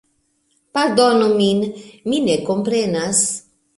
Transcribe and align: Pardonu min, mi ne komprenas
Pardonu 0.77 1.27
min, 1.41 1.61
mi 2.09 2.23
ne 2.25 2.39
komprenas 2.49 3.25